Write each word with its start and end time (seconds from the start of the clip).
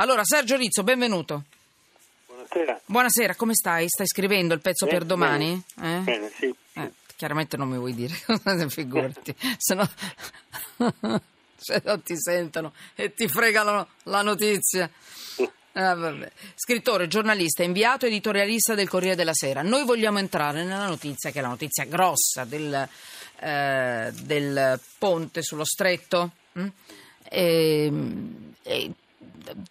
Allora, 0.00 0.24
Sergio 0.24 0.56
Rizzo, 0.56 0.82
benvenuto. 0.82 1.44
Buonasera. 2.26 2.80
Buonasera, 2.86 3.34
come 3.34 3.54
stai? 3.54 3.86
Stai 3.86 4.06
scrivendo 4.06 4.54
il 4.54 4.60
pezzo 4.60 4.86
Bene, 4.86 4.98
per 4.98 5.06
domani? 5.06 5.62
Bene, 5.74 5.98
Eh? 5.98 6.00
bene, 6.00 6.30
sì. 6.38 6.54
Eh, 6.72 6.92
chiaramente 7.16 7.58
non 7.58 7.68
mi 7.68 7.76
vuoi 7.76 7.94
dire, 7.94 8.14
figurati, 8.68 9.34
se 9.58 9.74
no 9.74 9.86
se 11.54 11.82
no 11.84 12.00
ti 12.00 12.14
sentono 12.16 12.72
e 12.94 13.12
ti 13.12 13.28
fregano 13.28 13.88
la 14.04 14.22
notizia. 14.22 14.88
Vabbè. 15.72 16.32
Scrittore, 16.54 17.06
giornalista, 17.06 17.62
inviato 17.62 18.06
editorialista 18.06 18.74
del 18.74 18.88
Corriere 18.88 19.16
della 19.16 19.34
Sera. 19.34 19.60
Noi 19.60 19.84
vogliamo 19.84 20.18
entrare 20.18 20.64
nella 20.64 20.86
notizia, 20.88 21.30
che 21.30 21.40
è 21.40 21.42
la 21.42 21.48
notizia 21.48 21.84
grossa 21.84 22.44
del, 22.44 22.88
eh, 23.38 24.10
del 24.22 24.80
ponte 24.98 25.42
sullo 25.42 25.64
stretto. 25.66 26.30
mm? 26.58 26.66
E- 27.32 27.92
e 28.62 28.92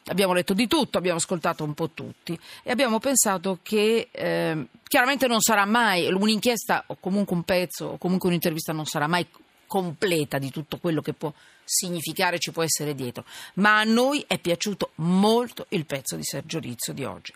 abbiamo 0.05 0.33
letto 0.33 0.53
di 0.53 0.67
tutto, 0.67 0.97
abbiamo 0.97 1.17
ascoltato 1.17 1.63
un 1.63 1.73
po' 1.73 1.89
tutti 1.89 2.39
e 2.63 2.71
abbiamo 2.71 2.99
pensato 2.99 3.59
che 3.61 4.09
eh, 4.11 4.67
chiaramente 4.87 5.27
non 5.27 5.41
sarà 5.41 5.65
mai 5.65 6.11
un'inchiesta 6.11 6.83
o 6.87 6.97
comunque 6.99 7.35
un 7.35 7.43
pezzo 7.43 7.85
o 7.85 7.97
comunque 7.97 8.29
un'intervista 8.29 8.73
non 8.73 8.85
sarà 8.85 9.07
mai 9.07 9.27
completa 9.65 10.39
di 10.39 10.49
tutto 10.49 10.77
quello 10.79 11.01
che 11.01 11.13
può 11.13 11.31
significare, 11.63 12.39
ci 12.39 12.51
può 12.51 12.63
essere 12.63 12.95
dietro, 12.95 13.23
ma 13.55 13.79
a 13.79 13.83
noi 13.83 14.25
è 14.27 14.39
piaciuto 14.39 14.91
molto 14.95 15.67
il 15.69 15.85
pezzo 15.85 16.15
di 16.15 16.23
Sergio 16.23 16.57
Rizzo 16.57 16.91
di 16.91 17.03
oggi. 17.03 17.33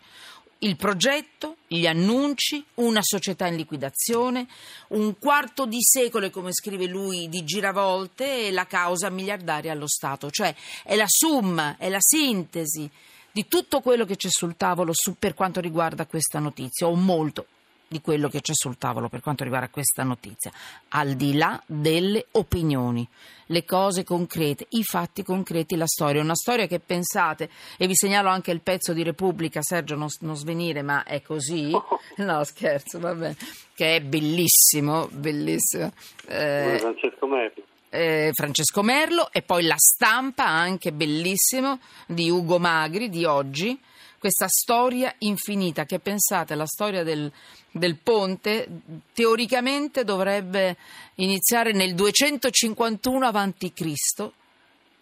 Il 0.60 0.78
progetto, 0.78 1.58
gli 1.68 1.86
annunci, 1.86 2.64
una 2.76 3.02
società 3.02 3.48
in 3.48 3.56
liquidazione, 3.56 4.48
un 4.90 5.18
quarto 5.20 5.66
di 5.66 5.82
secolo, 5.82 6.30
come 6.30 6.54
scrive 6.54 6.86
lui, 6.88 7.28
di 7.28 7.44
giravolte 7.44 8.48
e 8.48 8.52
la 8.52 8.66
causa 8.66 9.10
miliardaria 9.10 9.74
allo 9.74 9.88
Stato. 9.88 10.30
Cioè 10.30 10.56
è 10.84 10.96
la 10.96 11.08
somma, 11.08 11.76
è 11.78 11.90
la 11.90 12.00
sintesi 12.00 12.90
di 13.32 13.48
tutto 13.48 13.82
quello 13.82 14.06
che 14.06 14.16
c'è 14.16 14.30
sul 14.30 14.56
tavolo 14.56 14.92
su- 14.94 15.16
per 15.18 15.34
quanto 15.34 15.60
riguarda 15.60 16.06
questa 16.06 16.40
notizia, 16.40 16.88
o 16.88 16.96
molto 16.96 17.48
di 17.94 18.02
quello 18.02 18.28
che 18.28 18.42
c'è 18.42 18.54
sul 18.54 18.78
tavolo 18.78 19.08
per 19.08 19.22
quanto 19.22 19.44
riguarda 19.44 19.70
questa 19.70 20.04
notizia, 20.04 20.52
al 20.90 21.14
di 21.14 21.38
là 21.38 21.62
delle 21.66 22.26
opinioni, 22.32 23.08
le 23.48 23.64
cose 23.64 24.04
concrete, 24.04 24.66
i 24.70 24.84
fatti 24.84 25.24
concreti, 25.24 25.76
la 25.76 25.86
storia. 25.86 26.22
Una 26.22 26.36
storia 26.36 26.66
che 26.66 26.80
pensate, 26.80 27.50
e 27.78 27.86
vi 27.88 27.96
segnalo 27.96 28.30
anche 28.30 28.52
il 28.52 28.62
pezzo 28.62 28.94
di 28.94 29.04
Repubblica, 29.04 29.62
Sergio 29.62 29.96
non, 29.96 30.08
non 30.22 30.36
svenire, 30.36 30.82
ma 30.82 31.04
è 31.04 31.22
così, 31.22 31.70
no 32.18 32.44
scherzo, 32.44 33.00
vabbè, 33.00 33.36
che 33.76 33.96
è 33.98 34.02
bellissimo, 34.02 35.08
bellissimo. 35.12 35.92
Eh, 36.28 36.78
Francesco 36.80 37.28
Merli. 37.28 37.64
eh, 37.90 38.30
Francesco 38.34 38.82
Merlo 38.82 39.30
e 39.32 39.44
poi 39.44 39.64
la 39.66 39.78
stampa 39.78 40.46
anche 40.48 40.92
bellissimo 40.92 41.80
di 42.08 42.30
Ugo 42.30 42.58
Magri 42.58 43.10
di 43.10 43.24
oggi 43.24 43.80
questa 44.24 44.48
storia 44.48 45.14
infinita 45.18 45.84
che 45.84 46.00
pensate 46.00 46.56
la 46.56 46.66
storia 46.66 47.04
del, 47.04 47.30
del 47.70 47.98
ponte 47.98 48.66
teoricamente 49.12 50.06
dovrebbe 50.06 50.78
iniziare 51.16 51.74
nel 51.74 51.94
251 51.94 53.28
a.C. 53.28 54.30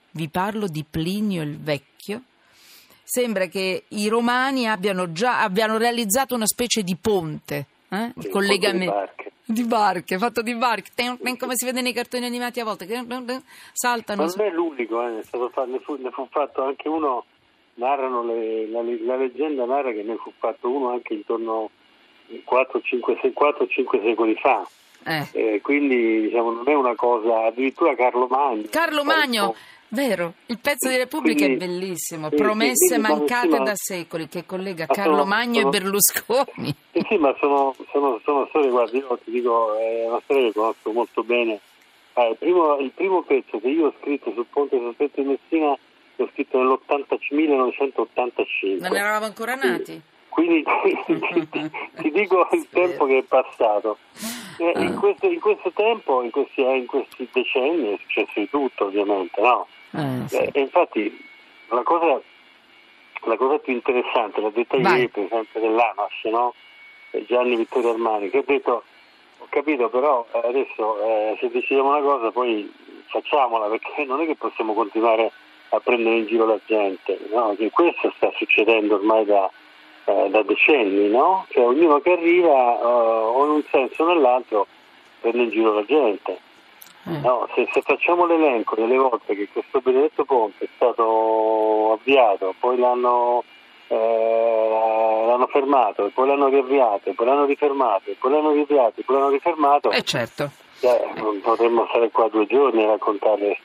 vi 0.09 0.27
parlo 0.27 0.65
di 0.65 0.83
Plinio 0.89 1.43
il 1.43 1.59
Vecchio 1.59 2.23
sembra 3.03 3.45
che 3.45 3.83
i 3.89 4.07
romani 4.07 4.67
abbiano 4.67 5.11
già 5.11 5.43
abbiano 5.43 5.77
realizzato 5.77 6.33
una 6.33 6.47
specie 6.47 6.81
di 6.81 6.95
ponte 6.95 7.67
eh? 7.89 8.11
Un 8.15 8.29
collegamento 8.31 8.85
di 8.85 8.87
barche. 8.87 9.31
di 9.45 9.63
barche, 9.65 10.17
fatto 10.17 10.41
di 10.41 10.55
barche, 10.55 10.89
come 11.37 11.53
si 11.53 11.65
vede 11.65 11.81
nei 11.81 11.93
cartoni 11.93 12.25
animati 12.25 12.59
a 12.59 12.63
volte, 12.63 12.87
che 12.87 13.05
saltano. 13.73 14.23
Ma 14.23 14.33
non 14.35 14.47
è 14.47 14.49
l'unico, 14.49 15.05
eh, 15.05 15.19
è 15.19 15.23
stato 15.23 15.49
fa- 15.49 15.65
ne, 15.65 15.79
fu, 15.79 15.95
ne 15.97 16.09
fu 16.09 16.25
fatto 16.31 16.63
anche 16.63 16.87
uno, 16.87 17.25
le- 17.75 18.67
la, 18.67 18.81
la 19.05 19.15
leggenda 19.15 19.65
narra 19.65 19.91
che 19.91 20.03
ne 20.03 20.15
fu 20.17 20.31
fatto 20.37 20.69
uno 20.69 20.89
anche 20.91 21.13
intorno 21.13 21.69
4-5 22.29 24.01
secoli 24.03 24.35
fa. 24.35 24.65
Eh. 25.03 25.27
Eh, 25.31 25.61
quindi 25.61 26.21
diciamo, 26.21 26.51
non 26.51 26.69
è 26.69 26.73
una 26.75 26.95
cosa, 26.95 27.45
addirittura 27.45 27.95
Carlo 27.95 28.27
Magno. 28.27 28.67
Carlo 28.69 29.03
Magno, 29.03 29.55
vero, 29.89 30.33
il 30.45 30.59
pezzo 30.59 30.89
di 30.89 30.95
Repubblica 30.97 31.43
Quindi- 31.45 31.63
è 31.65 31.67
bellissimo, 31.67 32.29
sì, 32.29 32.35
promesse 32.35 32.93
sì, 32.95 32.99
mancate 32.99 33.49
sono- 33.49 33.63
da 33.63 33.71
secoli 33.75 34.27
che 34.27 34.45
collega 34.45 34.85
Ma 34.87 34.93
Carlo 34.93 35.13
sono- 35.17 35.25
Magno 35.25 35.57
e 35.57 35.59
sono- 35.61 35.69
Berlusconi. 35.71 36.75
Sì, 36.91 37.05
sì, 37.09 37.17
ma 37.17 37.35
sono, 37.39 37.73
sono, 37.91 38.19
sono 38.23 38.45
storie, 38.49 38.69
guarda, 38.69 38.95
io 38.97 39.19
ti 39.23 39.31
dico, 39.31 39.75
è 39.77 40.05
una 40.07 40.21
storia 40.23 40.43
che 40.47 40.53
conosco 40.53 40.91
molto 40.91 41.23
bene. 41.23 41.59
Ah, 42.13 42.27
il, 42.27 42.35
primo, 42.37 42.77
il 42.77 42.91
primo 42.93 43.21
pezzo 43.23 43.59
che 43.59 43.69
io 43.69 43.87
ho 43.87 43.93
scritto 44.01 44.31
sul 44.33 44.45
ponte 44.51 44.77
sul 44.77 44.93
Stretto 44.93 45.21
di 45.21 45.27
Messina 45.29 45.75
l'ho 46.21 46.29
scritto 46.33 46.57
nell'80 46.57 47.17
1985. 47.29 48.87
Non 48.87 48.97
eravamo 48.97 49.25
ancora 49.25 49.55
nati? 49.55 50.01
Quindi 50.29 50.63
ti, 51.51 51.71
ti 51.95 52.11
dico 52.11 52.47
il 52.53 52.67
tempo 52.69 53.05
che 53.05 53.17
è 53.19 53.23
passato. 53.23 53.97
E 54.57 54.73
in, 54.75 54.95
questo, 54.97 55.25
in 55.27 55.39
questo 55.39 55.71
tempo, 55.71 56.21
in 56.21 56.29
questi, 56.29 56.61
in 56.61 56.85
questi 56.85 57.27
decenni 57.31 57.93
è 57.93 57.97
successo 57.99 58.39
di 58.39 58.49
tutto 58.49 58.85
ovviamente, 58.85 59.41
no? 59.41 59.67
Eh, 59.91 60.27
sì. 60.27 60.35
Eh, 60.37 60.49
e 60.53 60.59
infatti 60.61 61.25
la 61.69 61.83
cosa, 61.83 62.21
la 63.23 63.35
cosa 63.35 63.57
più 63.57 63.73
interessante 63.73 64.39
l'ha 64.39 64.51
detta 64.51 64.77
ieri 64.77 65.01
il 65.01 65.09
presidente 65.09 65.59
dell'ANAS, 65.59 66.23
no? 66.25 66.53
Eh, 67.11 67.25
Gianni 67.25 67.55
Vittorio 67.55 67.89
Armani, 67.89 68.29
che 68.29 68.37
ha 68.37 68.43
detto 68.45 68.83
ho 69.39 69.47
capito 69.49 69.89
però 69.89 70.25
eh, 70.31 70.47
adesso 70.47 71.01
eh, 71.01 71.37
se 71.39 71.49
decidiamo 71.49 71.89
una 71.89 72.01
cosa 72.01 72.31
poi 72.31 72.71
facciamola 73.07 73.67
perché 73.67 74.05
non 74.05 74.21
è 74.21 74.25
che 74.25 74.35
possiamo 74.35 74.73
continuare 74.73 75.31
a 75.73 75.79
prendere 75.79 76.17
in 76.17 76.25
giro 76.27 76.45
la 76.45 76.59
gente, 76.65 77.17
no? 77.33 77.55
che 77.57 77.69
questo 77.71 78.11
sta 78.17 78.31
succedendo 78.35 78.95
ormai 78.95 79.25
da, 79.25 79.49
eh, 80.05 80.29
da 80.29 80.43
decenni, 80.43 81.09
no? 81.09 81.45
Cioè 81.49 81.65
ognuno 81.65 81.99
che 82.01 82.11
arriva 82.11 82.79
eh, 82.79 82.83
o 82.83 83.45
in 83.45 83.51
un 83.51 83.63
senso 83.71 84.03
o 84.03 84.07
nell'altro 84.07 84.67
prende 85.21 85.43
in 85.43 85.49
giro 85.49 85.73
la 85.73 85.85
gente. 85.85 86.39
Eh. 87.07 87.17
No, 87.19 87.47
se, 87.55 87.67
se 87.73 87.81
facciamo 87.81 88.25
l'elenco 88.25 88.75
delle 88.75 88.97
volte 88.97 89.35
che 89.35 89.47
questo 89.51 89.79
benedetto 89.79 90.23
ponte 90.25 90.65
è 90.65 90.69
stato 90.75 91.93
avviato, 91.93 92.53
poi 92.59 92.77
l'hanno, 92.77 93.43
eh, 93.87 95.23
l'hanno 95.25 95.47
fermato, 95.47 96.05
e 96.05 96.09
poi 96.09 96.27
l'hanno 96.27 96.47
riavviato, 96.49 97.09
e 97.09 97.13
poi 97.13 97.25
l'hanno 97.25 97.45
rifermato, 97.45 98.11
e 98.11 98.15
poi 98.19 98.31
l'hanno 98.31 98.51
riavviato, 98.51 98.99
e 98.99 99.03
poi 99.03 99.15
l'hanno 99.15 99.29
rifermato, 99.29 99.89
Eh, 99.89 100.03
certo. 100.03 100.51
eh, 100.81 101.09
non 101.15 101.41
potremmo 101.41 101.87
stare 101.89 102.11
qua 102.11 102.27
due 102.27 102.45
giorni 102.45 102.83
a 102.83 102.87
raccontare. 102.87 103.57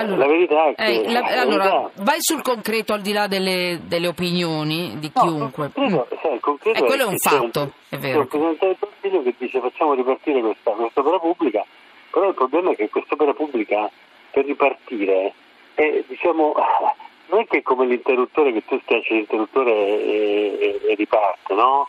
Allora, 0.00 0.16
la 0.16 0.26
verità 0.26 0.66
è 0.68 0.74
che... 0.74 0.84
eh, 0.84 1.12
la- 1.12 1.20
la 1.20 1.40
allora, 1.40 1.64
verità- 1.70 1.90
vai 2.02 2.16
sul 2.20 2.42
concreto 2.42 2.92
al 2.92 3.00
di 3.00 3.12
là 3.12 3.26
delle, 3.26 3.80
delle 3.84 4.06
opinioni 4.08 4.98
di 4.98 5.10
No, 5.14 5.22
chiunque. 5.22 5.70
concreto- 5.72 6.08
sai, 6.22 6.34
il 6.34 6.40
concreto 6.40 6.78
Eh, 6.78 6.86
quello 6.86 7.02
è 7.02 7.06
un 7.06 7.16
c'è 7.16 7.30
fatto, 7.30 7.62
è 7.88 7.94
c'è 7.96 7.98
vero. 7.98 8.20
un 8.20 8.26
Presidente 8.28 8.66
del 8.66 8.76
Consiglio 8.78 9.22
che 9.22 9.34
dice 9.38 9.60
facciamo 9.60 9.94
ripartire 9.94 10.40
questa, 10.40 10.70
questa 10.72 11.00
opera 11.00 11.18
pubblica, 11.18 11.64
però 12.10 12.28
il 12.28 12.34
problema 12.34 12.70
è 12.72 12.76
che 12.76 12.88
questa 12.90 13.14
opera 13.14 13.32
pubblica 13.34 13.90
per 14.30 14.44
ripartire 14.44 15.32
è, 15.74 16.04
diciamo, 16.06 16.54
non 17.28 17.40
è 17.40 17.46
che 17.46 17.58
è 17.58 17.62
come 17.62 17.86
l'interruttore 17.86 18.52
che 18.52 18.64
tu 18.66 18.78
schiacci 18.82 19.14
l'interruttore 19.14 19.72
e, 19.72 20.56
e- 20.60 20.80
e 20.90 20.94
riparte, 20.94 21.54
no? 21.54 21.88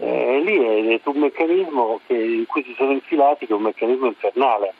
Eh, 0.00 0.40
lì 0.44 0.56
è, 0.56 0.94
è 0.94 1.00
un 1.04 1.18
meccanismo 1.18 2.00
che- 2.06 2.14
in 2.14 2.46
cui 2.46 2.62
si 2.62 2.72
sono 2.76 2.92
infilati 2.92 3.46
che 3.46 3.52
è 3.52 3.56
un 3.56 3.62
meccanismo 3.62 4.06
infernale. 4.06 4.72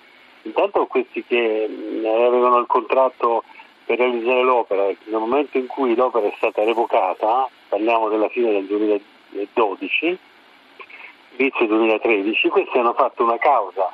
Intanto 0.49 0.87
questi 0.87 1.23
che 1.25 1.69
mh, 1.69 2.07
avevano 2.07 2.59
il 2.59 2.67
contratto 2.67 3.45
per 3.85 3.99
realizzare 3.99 4.43
l'opera, 4.43 4.87
nel 4.87 5.21
momento 5.21 5.59
in 5.59 5.67
cui 5.67 5.95
l'opera 5.95 6.27
è 6.27 6.33
stata 6.37 6.65
revocata, 6.65 7.49
parliamo 7.69 8.09
della 8.09 8.29
fine 8.29 8.51
del 8.53 8.65
2012, 8.65 10.19
inizio 11.37 11.67
2013, 11.67 12.49
questi 12.49 12.79
hanno 12.79 12.95
fatto 12.95 13.25
una 13.25 13.39
causa 13.39 13.93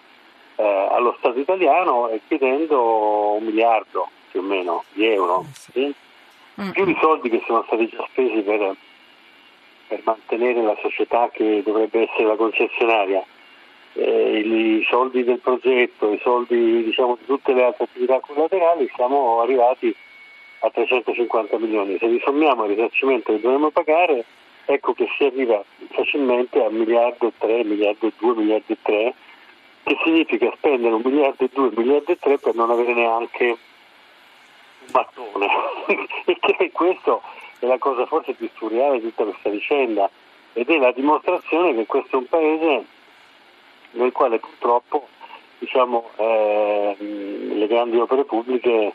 eh, 0.57 0.89
allo 0.91 1.15
Stato 1.19 1.39
italiano 1.39 2.09
eh, 2.09 2.21
chiedendo 2.27 3.35
un 3.35 3.45
miliardo 3.45 4.09
più 4.31 4.41
o 4.41 4.45
meno 4.45 4.85
di 4.93 5.07
euro, 5.07 5.45
sì? 5.53 5.93
Mm. 6.61 6.71
più 6.71 6.89
i 6.89 6.97
soldi 7.01 7.31
che 7.31 7.43
sono 7.47 7.65
stati 7.67 7.89
già 7.89 8.07
spesi 8.11 8.41
per, 8.43 8.77
per 9.89 10.01
mantenere 10.05 10.63
la 10.63 10.77
società 10.81 11.29
che 11.33 11.63
dovrebbe 11.65 12.03
essere 12.03 12.27
la 12.27 12.37
concessionaria. 12.37 13.25
Eh, 13.97 14.39
i, 14.41 14.85
soldi 14.89 15.23
del 15.23 15.39
progetto, 15.39 16.13
i 16.13 16.19
soldi 16.21 16.83
diciamo, 16.83 17.17
di 17.19 17.27
tutte 17.27 17.53
le 17.53 17.65
altre 17.65 17.85
attività 17.85 18.19
collaterali, 18.21 18.91
siamo 18.95 19.41
arrivati 19.41 19.95
a 20.61 20.71
350 20.71 21.59
milioni. 21.59 21.99
Se 21.99 22.07
li 22.07 22.21
al 22.25 22.69
risarcimento 22.69 23.33
che 23.33 23.41
dovremmo 23.41 23.71
pagare, 23.71 24.25
ecco 24.65 24.95
che 24.95 25.07
si 25.17 25.25
arriva 25.25 25.63
facilmente 25.91 26.63
a 26.63 26.71
miliardo 26.71 27.29
e 27.29 27.33
3, 27.39 27.65
miliardo 27.65 28.07
e 28.07 28.13
2, 28.19 28.35
miliardo 28.35 28.73
e 28.73 28.79
3, 28.83 29.15
che 29.85 29.97
significa 30.03 30.53
spendere 30.57 30.95
un 30.95 31.03
miliardo 31.05 31.45
e 31.45 31.51
2, 31.53 31.71
miliardo 31.77 32.13
e 32.13 32.19
3 32.19 32.39
per 32.39 32.55
non 32.55 32.71
avere 32.71 32.95
neanche 32.95 33.45
un 33.45 33.59
mattone. 34.93 35.47
che 36.57 36.71
questo 36.73 37.23
è 37.59 37.67
la 37.67 37.79
cosa 37.79 38.07
forse 38.07 38.33
più 38.33 38.49
surreale 38.57 39.01
di 39.01 39.09
tutta 39.09 39.25
questa 39.25 39.51
vicenda 39.51 40.11
ed 40.55 40.69
è 40.69 40.79
la 40.79 40.93
dimostrazione 40.93 41.75
che 41.75 41.87
questo 41.87 42.17
è 42.17 42.19
un 42.21 42.27
paese 42.27 42.85
nel 43.95 44.13
quale 44.13 44.39
purtroppo 44.39 45.09
diciamo, 45.59 46.11
eh, 46.17 46.97
le 46.99 47.67
grandi 47.67 47.99
opere 47.99 48.25
pubbliche 48.25 48.93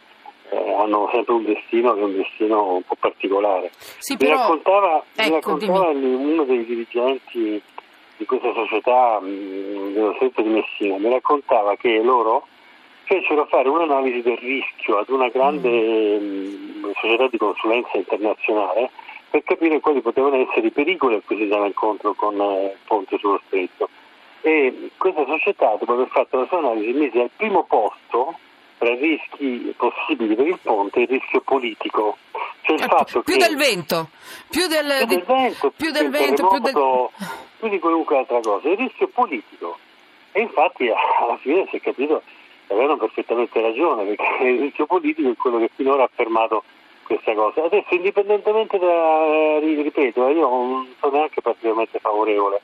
eh, 0.50 0.74
hanno 0.74 1.10
sempre 1.12 1.34
un 1.34 1.44
destino 1.44 1.94
che 1.94 2.00
è 2.00 2.04
un 2.04 2.16
destino 2.16 2.74
un 2.74 2.84
po' 2.84 2.96
particolare. 3.00 3.72
Sì, 3.98 4.14
mi 4.14 4.20
però... 4.20 4.36
raccontava, 4.38 5.04
ecco, 5.16 5.28
mi 5.28 5.34
raccontava 5.36 5.90
uno 5.90 6.44
dei 6.44 6.66
dirigenti 6.66 7.62
di 8.18 8.26
questa 8.26 8.54
società 8.54 9.20
mh, 9.20 9.94
dello 9.94 10.14
stretto 10.16 10.42
di 10.42 10.50
Messina, 10.50 10.98
mi 10.98 11.10
raccontava 11.10 11.76
che 11.76 12.02
loro 12.02 12.46
fecero 13.04 13.46
fare 13.46 13.70
un'analisi 13.70 14.22
del 14.22 14.38
rischio 14.38 14.98
ad 14.98 15.10
una 15.10 15.30
grande 15.30 16.20
mm. 16.20 16.84
mh, 16.84 16.92
società 17.00 17.28
di 17.28 17.38
consulenza 17.38 17.98
internazionale 17.98 18.92
per 19.30 19.44
capire 19.44 19.80
quali 19.80 20.02
potevano 20.02 20.36
essere 20.36 20.68
i 20.68 20.72
pericoli 20.72 21.16
a 21.16 21.22
cui 21.26 21.38
si 21.38 21.44
andava 21.44 21.68
incontro 21.68 22.14
con 22.14 22.40
eh, 22.40 22.66
il 22.66 22.78
ponte 22.86 23.18
sullo 23.18 23.42
stretto. 23.46 23.90
E 24.42 24.92
questa 24.98 25.26
società, 25.26 25.76
dopo 25.76 25.94
aver 25.94 26.08
fatto 26.08 26.40
la 26.40 26.46
sua 26.48 26.60
analisi, 26.60 26.94
mise 26.94 27.22
al 27.22 27.32
primo 27.36 27.64
posto 27.64 28.38
tra 28.78 28.90
i 28.90 28.98
rischi 28.98 29.74
possibili 29.76 30.36
per 30.36 30.48
il 30.48 30.60
ponte 30.62 31.02
il 31.02 31.08
rischio 31.08 31.42
politico. 31.42 32.18
Cioè 32.62 32.76
il 32.78 32.84
Eh, 32.84 32.88
fatto 32.88 33.22
più 33.22 33.34
che 33.34 33.48
del 33.48 33.58
vento, 33.58 34.10
più 34.50 34.68
del, 34.68 34.96
più 34.98 35.06
del 35.08 35.24
vento, 35.26 35.72
più 35.72 35.92
del 35.92 36.10
vento, 36.10 36.48
più 36.48 36.60
del... 36.60 36.74
più 37.60 37.70
di 37.70 37.80
qualunque 37.80 38.18
altra 38.18 38.40
cosa, 38.40 38.70
il 38.70 38.78
rischio 38.78 39.08
politico. 39.10 39.78
E 40.32 40.42
infatti 40.42 40.90
alla 41.20 41.38
fine 41.38 41.68
si 41.70 41.76
è 41.76 41.82
capito 41.82 42.24
che 42.68 42.74
avevano 42.74 42.98
perfettamente 42.98 43.60
ragione, 43.60 44.06
perché 44.06 44.44
il 44.48 44.60
rischio 44.62 44.86
politico 44.86 45.30
è 45.30 45.36
quello 45.36 45.60
che 45.60 45.70
finora 45.76 46.04
ha 46.04 46.10
fermato 46.14 46.64
questa 47.04 47.34
cosa. 47.34 47.64
Adesso 47.66 47.94
indipendentemente 47.96 48.78
da, 48.78 49.60
ripeto, 49.60 50.30
io 50.30 50.48
non 50.48 50.94
sono 51.00 51.18
neanche 51.18 51.42
particolarmente 51.42 52.00
favorevole, 52.00 52.62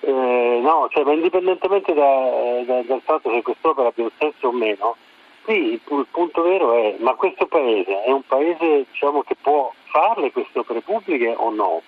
eh, 0.00 0.60
no, 0.62 0.88
cioè, 0.90 1.04
ma 1.04 1.12
indipendentemente 1.12 1.92
da, 1.94 2.62
da, 2.64 2.82
dal 2.82 3.00
fatto 3.02 3.30
se 3.30 3.42
quest'opera 3.42 3.88
abbia 3.88 4.04
un 4.04 4.10
senso 4.18 4.48
o 4.48 4.52
meno, 4.52 4.96
qui 5.42 5.72
il, 5.72 5.80
il 5.84 6.06
punto 6.10 6.42
vero 6.42 6.74
è, 6.74 6.96
ma 6.98 7.14
questo 7.14 7.46
paese 7.46 8.02
è 8.04 8.10
un 8.10 8.22
paese 8.26 8.84
diciamo, 8.90 9.22
che 9.22 9.34
può 9.40 9.72
farle 9.84 10.30
queste 10.32 10.58
opere 10.58 10.80
pubbliche 10.82 11.34
o 11.36 11.50
no? 11.50 11.82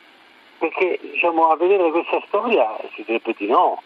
Perché 0.58 0.98
diciamo, 1.00 1.48
a 1.50 1.56
vedere 1.56 1.90
questa 1.90 2.22
storia 2.26 2.76
si 2.94 3.02
direbbe 3.04 3.34
di 3.36 3.46
no. 3.46 3.82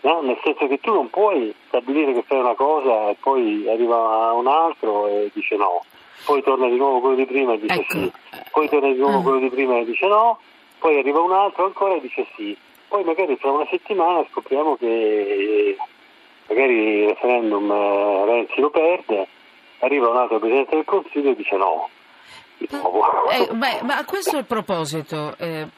No? 0.00 0.20
Nel 0.20 0.38
senso 0.42 0.66
che 0.66 0.80
tu 0.80 0.92
non 0.92 1.08
puoi 1.10 1.54
stabilire 1.68 2.12
che 2.12 2.22
fai 2.22 2.40
una 2.40 2.54
cosa 2.54 3.10
e 3.10 3.16
poi 3.20 3.68
arriva 3.68 4.32
un 4.32 4.48
altro 4.48 5.06
e 5.06 5.30
dice 5.32 5.54
no, 5.56 5.84
poi 6.26 6.42
torna 6.42 6.66
di 6.68 6.76
nuovo 6.76 6.98
quello 6.98 7.14
di 7.14 7.24
prima 7.26 7.52
e 7.52 7.60
dice 7.60 7.74
Ecco. 7.80 7.92
sì, 7.98 8.12
poi 8.50 8.68
torna 8.68 8.88
di 8.90 8.98
nuovo 8.98 9.18
Ah. 9.18 9.22
quello 9.22 9.38
di 9.38 9.48
prima 9.50 9.78
e 9.78 9.84
dice 9.84 10.06
no, 10.08 10.40
poi 10.80 10.98
arriva 10.98 11.20
un 11.20 11.30
altro 11.32 11.66
ancora 11.66 11.94
e 11.94 12.00
dice 12.00 12.26
sì, 12.34 12.56
poi 12.92 13.04
magari 13.04 13.38
fra 13.38 13.50
una 13.50 13.66
settimana 13.70 14.22
scopriamo 14.30 14.76
che 14.76 14.86
eh, 14.86 15.76
magari 16.46 16.74
il 16.74 17.08
referendum 17.08 17.70
eh, 17.70 18.24
Renzi 18.26 18.60
lo 18.60 18.68
perde, 18.68 19.26
arriva 19.78 20.10
un 20.10 20.16
altro 20.18 20.38
Presidente 20.38 20.74
del 20.74 20.84
Consiglio 20.84 21.30
e 21.30 21.34
dice 21.34 21.56
no. 21.56 21.88
Di 22.58 22.68
nuovo. 22.70 23.30
Eh, 23.30 23.48
beh, 23.50 23.80
ma 23.84 23.96
a 23.96 24.04
questo 24.04 24.44
proposito, 24.44 25.34
eh, 25.38 25.68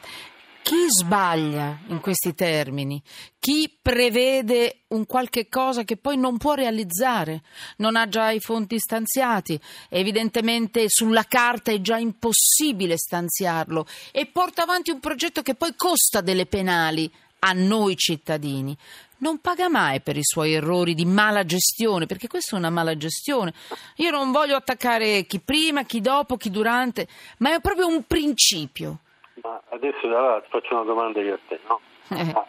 chi 0.65 0.87
sbaglia 0.89 1.77
in 1.89 1.99
questi 1.99 2.33
termini? 2.33 2.99
Chi 3.37 3.71
prevede 3.79 4.85
un 4.87 5.05
qualche 5.05 5.47
cosa 5.47 5.83
che 5.83 5.95
poi 5.95 6.17
non 6.17 6.37
può 6.37 6.55
realizzare, 6.55 7.43
non 7.77 7.95
ha 7.95 8.09
già 8.09 8.31
i 8.31 8.39
fondi 8.39 8.79
stanziati, 8.79 9.61
evidentemente 9.89 10.85
sulla 10.87 11.25
carta 11.25 11.71
è 11.71 11.79
già 11.81 11.97
impossibile 11.97 12.97
stanziarlo 12.97 13.85
e 14.11 14.25
porta 14.25 14.63
avanti 14.63 14.89
un 14.89 14.99
progetto 14.99 15.43
che 15.43 15.53
poi 15.53 15.75
costa 15.75 16.21
delle 16.21 16.47
penali 16.47 17.13
a 17.41 17.53
noi 17.53 17.95
cittadini. 17.95 18.75
Non 19.17 19.37
paga 19.41 19.69
mai 19.69 20.01
per 20.01 20.17
i 20.17 20.23
suoi 20.23 20.53
errori 20.53 20.95
di 20.95 21.05
mala 21.05 21.45
gestione, 21.45 22.07
perché 22.07 22.27
questa 22.27 22.55
è 22.55 22.59
una 22.59 22.71
mala 22.71 22.97
gestione. 22.97 23.53
Io 23.97 24.09
non 24.09 24.31
voglio 24.31 24.55
attaccare 24.55 25.27
chi 25.27 25.39
prima, 25.39 25.83
chi 25.83 26.01
dopo, 26.01 26.37
chi 26.37 26.49
durante, 26.49 27.07
ma 27.37 27.53
è 27.53 27.61
proprio 27.61 27.85
un 27.85 28.03
principio. 28.07 29.01
Ma 29.45 29.61
adesso 29.69 29.99
ti 30.41 30.49
faccio 30.49 30.73
una 30.73 30.83
domanda 30.83 31.21
io 31.21 31.35
a 31.35 31.39
te, 31.47 31.59
no? 31.67 31.79
Eh. 32.09 32.23
Ma, 32.33 32.45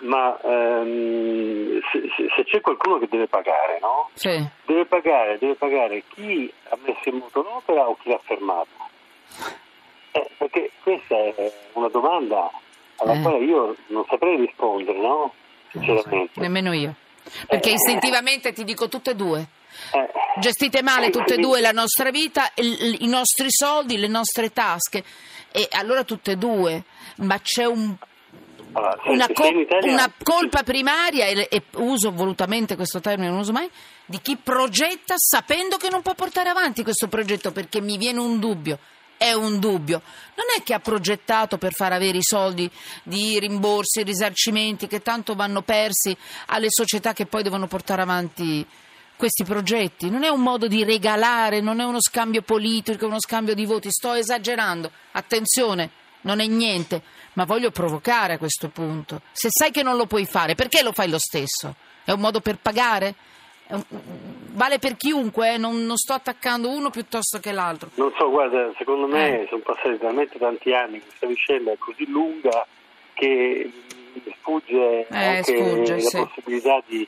ma, 0.00 0.40
ehm, 0.42 1.78
se, 1.92 2.30
se- 2.34 2.44
c'è 2.44 2.60
qualcuno 2.62 2.98
che 2.98 3.06
deve 3.08 3.26
pagare, 3.26 3.78
no? 3.80 4.08
Sì. 4.14 4.42
Deve 4.64 4.86
pagare, 4.86 5.36
deve 5.38 5.54
pagare 5.56 6.02
chi 6.08 6.50
ha 6.70 6.78
messo 6.84 7.08
in 7.08 7.16
moto 7.16 7.42
l'opera 7.42 7.86
o 7.88 7.96
chi 8.00 8.08
l'ha 8.08 8.20
fermata? 8.24 8.68
Eh, 10.12 10.30
perché 10.38 10.70
questa 10.82 11.14
è 11.16 11.52
una 11.74 11.88
domanda 11.88 12.50
alla 12.96 13.12
Eh. 13.12 13.22
quale 13.22 13.38
io 13.44 13.76
non 13.88 14.04
saprei 14.08 14.36
rispondere, 14.36 14.98
no? 14.98 15.34
Sinceramente. 15.70 16.40
Nemmeno 16.40 16.72
io. 16.72 16.94
Perché 17.46 17.70
istintivamente 17.72 18.52
ti 18.52 18.64
dico 18.64 18.88
tutte 18.88 19.10
e 19.10 19.14
due. 19.14 19.46
Eh, 19.92 20.10
Gestite 20.40 20.82
male 20.82 21.06
eh, 21.06 21.10
tutte 21.10 21.34
e 21.34 21.38
due 21.38 21.60
la 21.60 21.72
nostra 21.72 22.10
vita, 22.10 22.50
i 22.54 23.06
nostri 23.06 23.48
soldi, 23.50 23.98
le 23.98 24.08
nostre 24.08 24.50
tasche. 24.50 25.04
E 25.58 25.66
allora 25.72 26.04
tutte 26.04 26.32
e 26.32 26.36
due. 26.36 26.84
Ma 27.16 27.40
c'è 27.40 27.64
un 27.64 27.96
allora, 28.70 29.00
una, 29.06 29.26
co- 29.32 29.48
Italia- 29.48 29.92
una 29.92 30.12
colpa 30.22 30.62
primaria, 30.62 31.26
e, 31.26 31.48
e 31.50 31.62
uso 31.78 32.12
volutamente 32.12 32.76
questo 32.76 33.00
termine, 33.00 33.28
non 33.28 33.40
uso 33.40 33.50
mai, 33.50 33.68
di 34.06 34.20
chi 34.20 34.36
progetta 34.36 35.14
sapendo 35.16 35.76
che 35.76 35.90
non 35.90 36.02
può 36.02 36.14
portare 36.14 36.48
avanti 36.48 36.84
questo 36.84 37.08
progetto 37.08 37.50
perché 37.50 37.80
mi 37.80 37.96
viene 37.96 38.20
un 38.20 38.38
dubbio. 38.38 38.78
È 39.16 39.32
un 39.32 39.58
dubbio. 39.58 40.00
Non 40.36 40.46
è 40.56 40.62
che 40.62 40.74
ha 40.74 40.78
progettato 40.78 41.58
per 41.58 41.72
far 41.72 41.92
avere 41.92 42.18
i 42.18 42.22
soldi 42.22 42.70
di 43.02 43.36
rimborsi, 43.40 44.04
risarcimenti 44.04 44.86
che 44.86 45.02
tanto 45.02 45.34
vanno 45.34 45.62
persi 45.62 46.16
alle 46.46 46.68
società 46.70 47.12
che 47.12 47.26
poi 47.26 47.42
devono 47.42 47.66
portare 47.66 48.02
avanti 48.02 48.64
questi 49.18 49.44
progetti. 49.44 50.08
Non 50.08 50.22
è 50.22 50.28
un 50.28 50.40
modo 50.40 50.66
di 50.66 50.84
regalare, 50.84 51.60
non 51.60 51.80
è 51.80 51.84
uno 51.84 52.00
scambio 52.00 52.40
politico, 52.40 53.06
uno 53.06 53.20
scambio 53.20 53.54
di 53.54 53.66
voti. 53.66 53.90
Sto 53.90 54.14
esagerando. 54.14 54.90
Attenzione, 55.12 55.90
non 56.22 56.40
è 56.40 56.46
niente, 56.46 57.02
ma 57.34 57.44
voglio 57.44 57.70
provocare 57.70 58.34
a 58.34 58.38
questo 58.38 58.68
punto. 58.68 59.20
Se 59.32 59.48
sai 59.50 59.70
che 59.70 59.82
non 59.82 59.96
lo 59.96 60.06
puoi 60.06 60.24
fare, 60.24 60.54
perché 60.54 60.82
lo 60.82 60.92
fai 60.92 61.10
lo 61.10 61.18
stesso? 61.18 61.74
È 62.04 62.12
un 62.12 62.20
modo 62.20 62.40
per 62.40 62.56
pagare? 62.56 63.14
Vale 64.52 64.78
per 64.78 64.96
chiunque, 64.96 65.54
eh? 65.54 65.58
non, 65.58 65.84
non 65.84 65.98
sto 65.98 66.14
attaccando 66.14 66.70
uno 66.70 66.88
piuttosto 66.88 67.38
che 67.38 67.52
l'altro. 67.52 67.90
Non 67.96 68.10
so, 68.16 68.30
guarda, 68.30 68.72
secondo 68.78 69.06
me 69.06 69.42
Eh. 69.42 69.46
sono 69.48 69.60
passati 69.60 69.98
talmente 69.98 70.38
tanti 70.38 70.72
anni, 70.72 71.02
questa 71.02 71.26
vicenda 71.26 71.72
è 71.72 71.76
così 71.76 72.08
lunga 72.08 72.66
che 73.12 73.70
sfugge 74.38 75.06
anche 75.10 75.42
sfugge, 75.42 75.94
la 75.94 76.00
sì. 76.00 76.16
possibilità 76.16 76.82
di, 76.86 77.06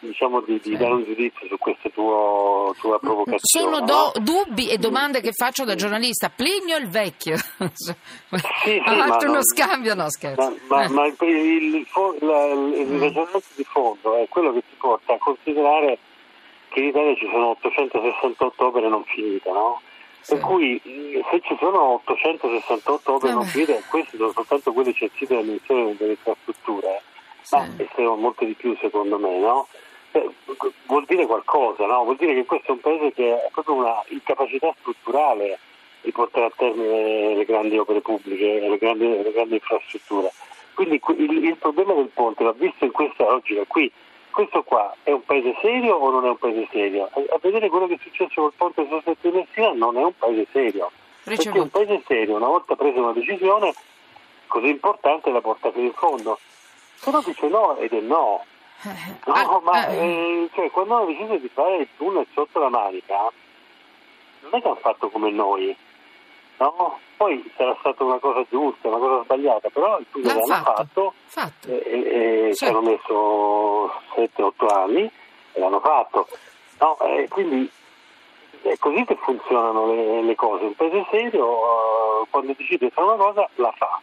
diciamo, 0.00 0.40
di, 0.40 0.54
di 0.62 0.70
Sì. 0.70 0.76
dare 0.76 0.92
un 0.92 1.04
giudizio 1.04 1.46
su 1.46 1.56
questa 1.58 1.88
tua, 1.90 2.72
tua 2.78 2.98
provocazione. 2.98 3.40
Sono 3.42 3.78
no? 3.78 3.84
do- 3.84 4.12
dubbi 4.20 4.68
e 4.68 4.78
domande 4.78 5.20
che 5.20 5.32
faccio 5.32 5.64
da 5.64 5.74
giornalista. 5.74 6.30
Plinio 6.30 6.76
il 6.76 6.88
vecchio. 6.88 7.36
sì, 8.62 8.82
ha 8.84 8.94
ma 8.94 9.06
fatto 9.06 9.24
uno 9.24 9.34
non- 9.34 9.42
scambio, 9.44 9.94
no 9.94 10.10
scherzo. 10.10 10.56
Ma, 10.68 10.76
ma- 10.76 10.82
Eh. 10.84 10.88
ma 10.88 11.06
il, 11.06 11.16
il- 11.20 11.74
il 11.74 11.86
il 11.88 12.86
Mm. 12.88 13.00
ragionamento 13.00 13.42
di 13.54 13.64
fondo 13.64 14.16
è 14.16 14.28
quello 14.28 14.52
che 14.52 14.60
ti 14.60 14.74
porta 14.78 15.14
a 15.14 15.18
considerare 15.18 15.98
che 16.68 16.80
in 16.80 16.86
Italia 16.88 17.14
ci 17.16 17.28
sono 17.30 17.50
868 17.50 18.66
opere 18.66 18.88
non 18.88 19.02
finite, 19.04 19.50
no? 19.50 19.80
Sì. 20.20 20.34
Per 20.34 20.42
cui 20.42 20.80
se 20.84 21.40
ci 21.42 21.56
sono 21.58 22.00
868 22.04 23.12
opere 23.14 23.32
non 23.32 23.40
Vabbè. 23.42 23.50
finite, 23.52 23.82
queste 23.88 24.16
sono 24.16 24.32
soltanto 24.32 24.72
quelle 24.72 24.92
censite 24.92 25.34
dal 25.34 25.44
Ministero 25.44 25.92
delle 25.96 26.10
Infrastrutture, 26.12 27.02
Sì. 27.40 27.54
ma 27.56 27.66
e 27.76 27.88
sono 27.94 28.16
molte 28.16 28.44
di 28.44 28.52
più 28.54 28.76
secondo 28.80 29.18
me, 29.18 29.38
no? 29.38 29.66
Eh, 30.12 30.30
Vuol 30.86 31.04
dire 31.04 31.26
qualcosa, 31.26 31.84
no? 31.86 32.04
Vuol 32.04 32.16
dire 32.16 32.34
che 32.34 32.44
questo 32.46 32.68
è 32.68 32.70
un 32.70 32.80
paese 32.80 33.12
che 33.12 33.30
ha 33.30 33.48
proprio 33.52 33.74
una 33.74 34.02
incapacità 34.08 34.74
strutturale 34.80 35.58
di 36.00 36.10
portare 36.12 36.46
a 36.46 36.52
termine 36.56 37.34
le 37.34 37.44
grandi 37.44 37.76
opere 37.76 38.00
pubbliche 38.00 38.60
le 38.60 38.78
grandi, 38.78 39.06
le 39.06 39.32
grandi 39.32 39.54
infrastrutture. 39.54 40.32
Quindi 40.74 41.00
il, 41.18 41.44
il 41.44 41.56
problema 41.56 41.92
del 41.92 42.08
ponte 42.12 42.42
va 42.42 42.52
visto 42.52 42.84
in 42.84 42.92
questa 42.92 43.28
logica 43.28 43.62
qui. 43.66 43.92
Questo 44.30 44.62
qua 44.62 44.94
è 45.02 45.10
un 45.10 45.24
paese 45.24 45.54
serio 45.60 45.96
o 45.96 46.10
non 46.10 46.24
è 46.24 46.28
un 46.30 46.38
paese 46.38 46.66
serio? 46.70 47.10
A, 47.12 47.34
a 47.34 47.38
vedere 47.40 47.68
quello 47.68 47.86
che 47.86 47.94
è 47.94 47.98
successo 48.00 48.40
col 48.40 48.52
ponte 48.56 48.86
sullo 48.86 49.00
Stretto 49.00 49.28
di 49.28 49.36
Messina 49.36 49.72
non 49.72 49.98
è 49.98 50.02
un 50.02 50.16
paese 50.16 50.46
serio. 50.52 50.90
Perché 51.22 51.50
un 51.50 51.68
paese 51.68 52.02
serio, 52.06 52.36
una 52.36 52.46
volta 52.46 52.76
presa 52.76 53.00
una 53.00 53.12
decisione 53.12 53.74
così 54.46 54.68
importante, 54.68 55.30
la 55.30 55.42
porta 55.42 55.70
fino 55.70 55.86
in 55.86 55.92
fondo. 55.92 56.38
Se 56.94 57.10
no 57.10 57.22
dice 57.24 57.46
no 57.48 57.76
ed 57.76 57.92
è 57.92 58.00
no. 58.00 58.44
No, 59.26 59.32
Ah, 59.34 59.60
ma 59.62 59.88
eh, 59.88 59.96
eh, 60.44 60.50
cioè, 60.54 60.70
quando 60.70 60.94
hanno 60.96 61.06
deciso 61.06 61.36
di 61.36 61.48
fare 61.48 61.76
il 61.78 61.88
tunnel 61.96 62.26
sotto 62.32 62.60
la 62.60 62.68
Manica, 62.68 63.30
non 64.40 64.50
è 64.54 64.60
che 64.60 64.66
hanno 64.66 64.76
fatto 64.76 65.08
come 65.10 65.30
noi, 65.30 65.76
no? 66.58 66.98
Poi 67.16 67.52
sarà 67.56 67.74
stata 67.80 68.04
una 68.04 68.18
cosa 68.18 68.44
giusta, 68.48 68.86
una 68.88 68.98
cosa 68.98 69.22
sbagliata, 69.24 69.68
però 69.70 69.98
il 69.98 70.06
tunnel 70.12 70.28
L'hanno 70.28 70.46
l'hanno 70.46 70.64
fatto. 70.64 71.14
fatto, 71.26 71.68
e, 71.68 72.48
e- 72.48 72.54
Sì. 72.54 72.64
ci 72.64 72.70
hanno 72.70 72.82
messo 72.82 73.92
7-8 74.14 74.66
anni 74.72 75.10
e 75.52 75.58
l'hanno 75.60 75.80
fatto. 75.80 76.28
No, 76.78 76.96
eh, 77.00 77.26
quindi 77.28 77.68
è 78.62 78.76
così 78.78 79.04
che 79.04 79.16
funzionano 79.16 79.86
le, 79.92 80.22
le 80.22 80.34
cose. 80.36 80.64
Un 80.66 80.74
paese 80.74 81.04
serio, 81.10 82.22
eh, 82.22 82.26
quando 82.30 82.54
decide 82.56 82.86
di 82.86 82.92
fare 82.92 83.08
una 83.08 83.16
cosa, 83.16 83.48
la 83.56 83.72
fa. 83.76 84.00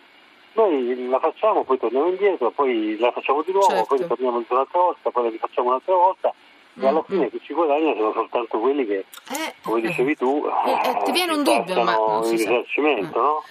Noi 0.56 1.08
la 1.10 1.20
facciamo, 1.20 1.64
poi 1.64 1.78
torniamo 1.78 2.08
indietro, 2.08 2.50
poi 2.52 2.98
la 2.98 3.12
facciamo 3.12 3.42
di 3.44 3.52
nuovo, 3.52 3.68
Certo. 3.68 3.96
poi 3.96 4.08
torniamo 4.08 4.38
un'altra 4.38 4.80
volta, 4.80 5.12
poi 5.12 5.24
la 5.26 5.30
rifacciamo 5.30 5.68
un'altra 5.68 5.94
volta 5.96 6.34
e 6.80 6.88
alla 6.88 7.04
fine 7.08 7.30
chi 7.30 7.40
ci 7.44 7.54
guadagna 7.54 7.94
sono 7.96 8.12
soltanto 8.14 8.60
quelli 8.60 8.86
che, 8.86 9.06
Eh, 9.32 9.54
come 9.64 9.82
dicevi 9.82 10.16
tu, 10.16 10.46
eh, 10.66 10.90
eh, 10.90 11.04
ti 11.04 11.12
viene 11.12 11.34
un 11.34 11.44
dubbio, 11.44 11.84
ma 11.84 11.96
non 11.96 12.20
il 12.24 12.40
sa. 12.40 12.50
risarcimento, 12.50 13.20
no? 13.22 13.44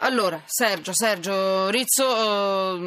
Allora, 0.00 0.40
Sergio, 0.44 0.92
Sergio 0.94 1.68
Rizzo, 1.70 2.04
eh, 2.06 2.78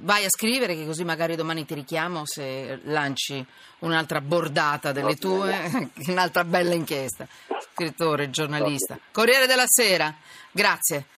vai 0.00 0.24
a 0.24 0.28
scrivere 0.28 0.74
che 0.74 0.84
così 0.84 1.04
magari 1.04 1.36
domani 1.36 1.64
ti 1.64 1.74
richiamo 1.74 2.26
se 2.26 2.80
lanci 2.84 3.42
un'altra 3.80 4.20
bordata 4.20 4.92
delle 4.92 5.14
tue, 5.16 5.54
un'altra 6.08 6.44
bella 6.44 6.74
inchiesta. 6.74 7.26
Scrittore, 7.72 8.28
giornalista. 8.30 8.98
Corriere 9.12 9.46
della 9.46 9.64
Sera, 9.66 10.12
grazie. 10.50 11.06